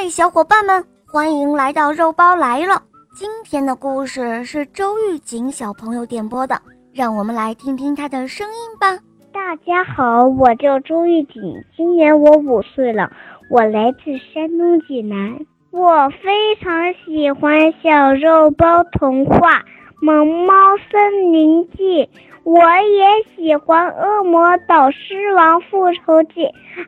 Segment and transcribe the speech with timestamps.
[0.00, 2.80] 嗨，小伙伴们，欢迎来到肉包来了。
[3.16, 6.56] 今天的故事是周玉锦小朋友点播的，
[6.94, 8.96] 让我们来听听他的声音吧。
[9.32, 11.42] 大家好，我叫周玉锦，
[11.76, 13.10] 今年我五岁了，
[13.50, 15.36] 我来自山东济南。
[15.72, 19.50] 我非常喜欢《小肉包童话》
[20.00, 20.54] 《萌猫
[20.90, 22.04] 森林记》，
[22.44, 26.42] 我也喜欢《恶魔岛狮王复仇记》，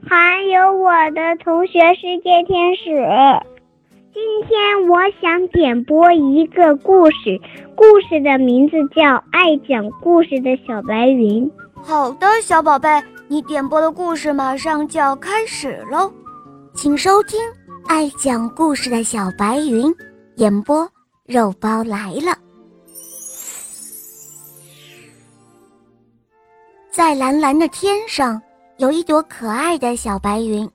[0.08, 2.84] 还有我的同学世界天使。
[4.12, 7.40] 今天我想点播一个故事，
[7.74, 11.50] 故事的名字叫《爱讲故事的小白云》。
[11.82, 12.88] 好的，小宝贝，
[13.26, 16.12] 你点播的故事马上就要开始喽，
[16.74, 17.40] 请收听。
[17.88, 19.92] 爱讲故事的小白云，
[20.36, 20.88] 演播
[21.26, 22.36] 肉包来了。
[26.92, 28.42] 在蓝蓝的天上，
[28.78, 30.68] 有一朵可爱的小白云，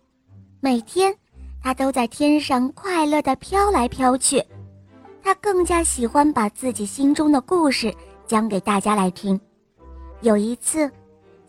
[0.61, 1.13] 每天
[1.61, 4.41] 它都在天上快乐地飘来飘去。
[5.21, 7.93] 它更加喜欢把自己心中的故事
[8.25, 9.37] 讲给大家来听。
[10.21, 10.89] 有一次，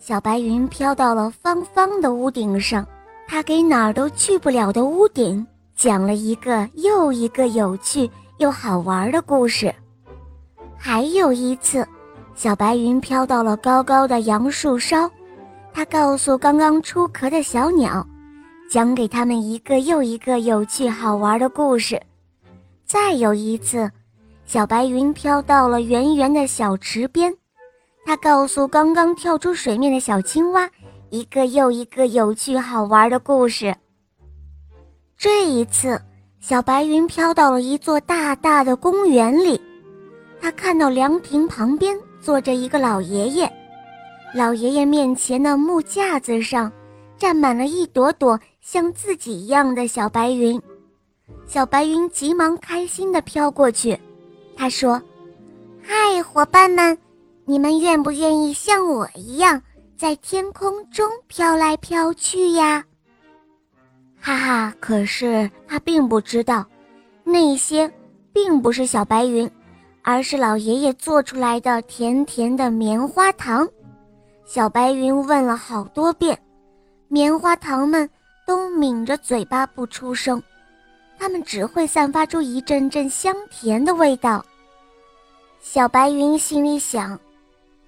[0.00, 2.84] 小白云飘到了方方的屋顶上。
[3.28, 8.08] 他给哪儿都去不了的屋顶讲了一个又一个有趣
[8.38, 9.74] 又好玩的故事。
[10.76, 11.86] 还有一次，
[12.36, 15.10] 小白云飘到了高高的杨树梢，
[15.72, 18.06] 它告诉刚刚出壳的小鸟，
[18.70, 21.98] 讲给他们一个又一个有趣好玩的故事。
[22.84, 23.90] 再有一次，
[24.44, 27.34] 小白云飘到了圆圆的小池边，
[28.04, 30.68] 它告诉刚刚跳出水面的小青蛙。
[31.08, 33.74] 一个又一个有趣好玩的故事。
[35.16, 35.98] 这一次，
[36.40, 39.58] 小白云飘到了一座大大的公园里，
[40.40, 43.50] 它看到凉亭旁边坐着一个老爷爷，
[44.34, 46.70] 老爷爷面前的木架子上
[47.16, 50.60] 站满了一朵朵像自己一样的小白云。
[51.46, 53.98] 小白云急忙开心地飘过去，
[54.56, 55.00] 他说
[55.82, 56.96] ：“嗨，伙伴们，
[57.44, 59.62] 你们愿不愿意像我一样？”
[59.96, 62.84] 在天空中飘来飘去呀，
[64.20, 64.74] 哈哈！
[64.78, 66.66] 可是他并不知道，
[67.24, 67.90] 那些
[68.30, 69.50] 并不是小白云，
[70.06, 73.68] 而是老爷爷做出来的甜甜的棉花糖。
[74.44, 76.40] 小白云问了好多遍，
[77.08, 78.08] 棉花糖们
[78.46, 80.40] 都抿着嘴巴不出声，
[81.18, 84.46] 它们只会散发出一阵阵香甜的味道。
[85.60, 87.18] 小白云心里想：“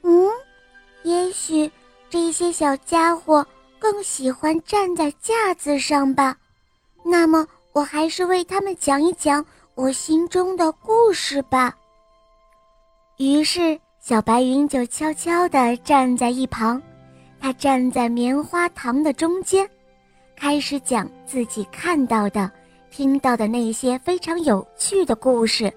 [0.02, 0.28] 嗯，
[1.04, 1.70] 也许……”
[2.10, 3.46] 这些小家伙
[3.78, 6.34] 更喜欢站在架子上吧，
[7.04, 9.44] 那么我还是为他们讲一讲
[9.76, 11.76] 我心中的故事吧。
[13.18, 16.80] 于是，小白云就悄悄地站在一旁，
[17.40, 19.68] 它站在棉花糖的中间，
[20.36, 22.48] 开始讲自己看到的、
[22.92, 25.68] 听到的那些非常有趣的故事。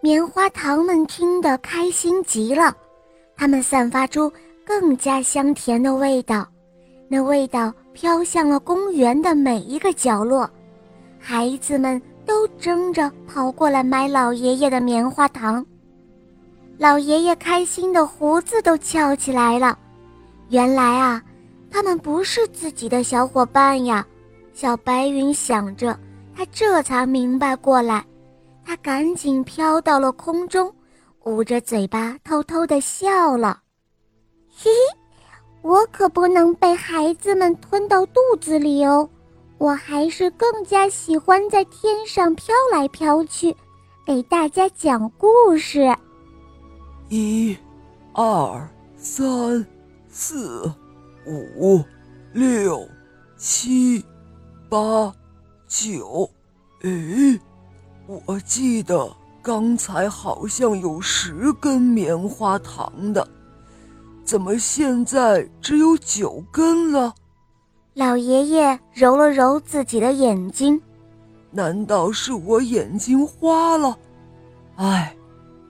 [0.00, 2.74] 棉花糖们听得开心极了，
[3.36, 4.32] 它们散发出。
[4.64, 6.44] 更加香甜的味道，
[7.06, 10.50] 那味道飘向了公园的每一个角落，
[11.20, 15.64] 孩子们都争着跑过来买老爷爷的棉花糖。
[16.78, 19.78] 老爷爷开心的胡子都翘起来了。
[20.50, 21.22] 原来啊，
[21.70, 24.06] 他们不是自己的小伙伴呀！
[24.52, 25.98] 小白云想着，
[26.34, 28.04] 他这才明白过来，
[28.64, 30.72] 他赶紧飘到了空中，
[31.24, 33.60] 捂着嘴巴偷偷的笑了。
[34.54, 35.30] 嘿嘿，
[35.62, 39.08] 我可不能被孩子们吞到肚子里哦！
[39.58, 43.56] 我还是更加喜欢在天上飘来飘去，
[44.06, 45.94] 给大家讲故事。
[47.08, 47.56] 一、
[48.12, 49.64] 二、三、
[50.08, 50.70] 四、
[51.24, 51.82] 五、
[52.32, 52.88] 六、
[53.36, 54.04] 七、
[54.68, 55.14] 八、
[55.68, 56.28] 九。
[56.82, 57.40] 诶，
[58.26, 59.08] 我记得
[59.40, 63.26] 刚才好像有十根棉花糖的。
[64.24, 67.14] 怎么现在只有九根了？
[67.94, 70.82] 老爷爷揉了揉自己的眼睛，
[71.52, 73.96] 难道是我眼睛花了？
[74.74, 75.15] 哎，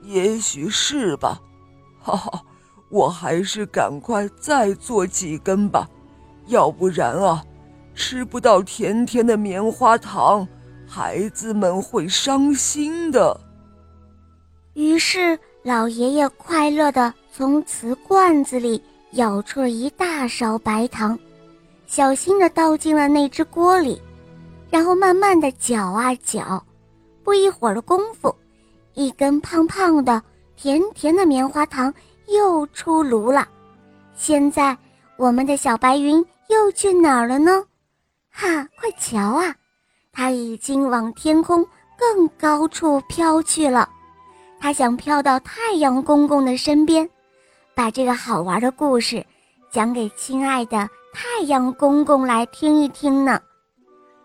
[0.07, 1.41] 也许是吧。
[2.01, 2.43] 哈哈，
[2.89, 5.89] 我还是赶快再做几根吧，
[6.47, 7.45] 要不然啊，
[7.95, 10.47] 吃不到甜甜的棉花糖，
[10.87, 13.39] 孩子们会伤心的。
[14.75, 17.13] 于是老爷爷快乐的。
[17.37, 21.19] 从瓷罐子里舀出了一大勺白糖，
[21.87, 24.01] 小心地倒进了那只锅里，
[24.71, 26.65] 然后慢慢地搅啊搅。
[27.23, 28.35] 不一会儿的功夫，
[28.97, 30.23] 一根胖胖的、
[30.57, 31.93] 甜甜的棉花糖
[32.29, 33.47] 又出炉了。
[34.15, 34.77] 现在，
[35.19, 37.63] 我们的小白云又去哪儿了呢？
[38.33, 39.55] 哈，快瞧啊，
[40.13, 41.63] 它已经往天空
[41.99, 43.87] 更高处飘去了。
[44.59, 47.07] 他想飘到太阳公公的身边，
[47.75, 49.25] 把这个好玩的故事
[49.71, 53.39] 讲给亲爱的太阳公公来听一听呢。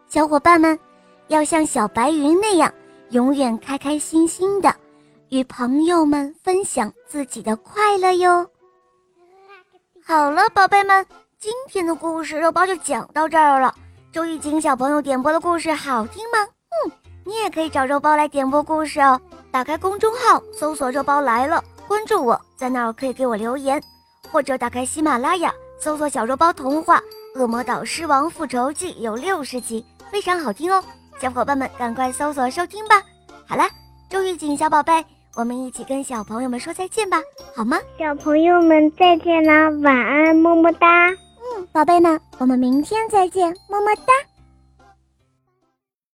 [0.07, 0.79] 小伙伴们，
[1.27, 2.73] 要像小白云那样，
[3.11, 4.73] 永远开开心心的，
[5.27, 8.49] 与朋友们分享自己的快乐哟。
[10.01, 11.05] 好了，宝贝们，
[11.37, 13.75] 今天的故事肉包就讲到这儿了。
[14.13, 16.39] 周玉锦小朋友点播的故事好听吗？
[16.85, 16.91] 嗯，
[17.25, 19.19] 你也可以找肉包来点播故事哦。
[19.51, 23.83] 打开公众号，搜索“肉包来了”，关注我，在那儿可以给我留言，
[24.31, 26.97] 或者打开喜马拉雅，搜索“小肉包童话
[27.39, 30.81] 《恶魔岛狮王复仇记》”，有六十集，非常好听哦。
[31.21, 32.95] 小伙伴们，赶快搜索收听吧。
[33.47, 33.61] 好了，
[34.09, 37.21] 周玉锦小宝贝，我们一起跟小朋友们说再见吧，
[37.55, 37.77] 好吗？
[37.99, 41.09] 小朋友们再见了，晚安，么么哒。
[41.09, 44.13] 嗯宝贝们，我们明天再见，么么哒。